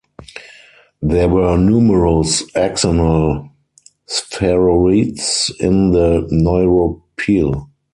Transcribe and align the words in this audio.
There 1.03 1.29
were 1.29 1.59
numerous 1.59 2.41
axonal 2.53 3.51
spheroids 4.09 5.51
in 5.59 5.91
the 5.91 6.27
neuropil. 6.33 7.67